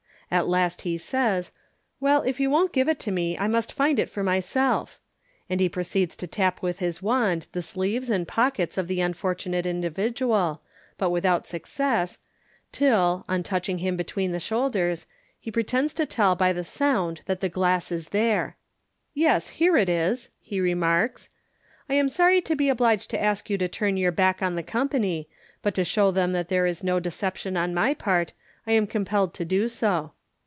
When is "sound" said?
16.63-17.19